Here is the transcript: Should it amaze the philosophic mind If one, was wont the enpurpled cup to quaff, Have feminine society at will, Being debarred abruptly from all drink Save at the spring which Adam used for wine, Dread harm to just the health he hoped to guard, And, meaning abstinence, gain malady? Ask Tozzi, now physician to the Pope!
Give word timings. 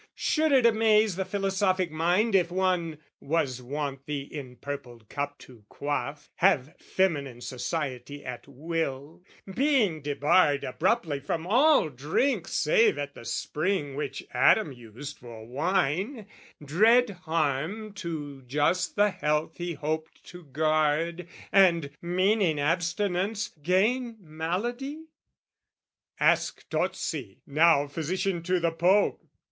Should 0.15 0.51
it 0.51 0.65
amaze 0.65 1.15
the 1.15 1.25
philosophic 1.25 1.91
mind 1.91 2.33
If 2.33 2.49
one, 2.49 2.97
was 3.19 3.61
wont 3.61 4.07
the 4.07 4.27
enpurpled 4.33 5.09
cup 5.09 5.37
to 5.45 5.63
quaff, 5.69 6.27
Have 6.37 6.75
feminine 6.79 7.39
society 7.41 8.25
at 8.25 8.47
will, 8.47 9.21
Being 9.53 10.01
debarred 10.01 10.63
abruptly 10.63 11.19
from 11.19 11.45
all 11.45 11.89
drink 11.89 12.47
Save 12.47 12.97
at 12.97 13.13
the 13.13 13.23
spring 13.25 13.93
which 13.93 14.23
Adam 14.31 14.71
used 14.73 15.19
for 15.19 15.45
wine, 15.45 16.25
Dread 16.65 17.11
harm 17.11 17.93
to 17.93 18.41
just 18.41 18.95
the 18.95 19.11
health 19.11 19.57
he 19.59 19.73
hoped 19.73 20.23
to 20.29 20.45
guard, 20.45 21.27
And, 21.51 21.91
meaning 22.01 22.59
abstinence, 22.59 23.49
gain 23.49 24.17
malady? 24.19 25.09
Ask 26.19 26.67
Tozzi, 26.71 27.37
now 27.45 27.85
physician 27.85 28.41
to 28.41 28.59
the 28.59 28.71
Pope! 28.71 29.23